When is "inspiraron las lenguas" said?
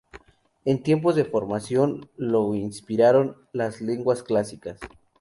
2.55-4.23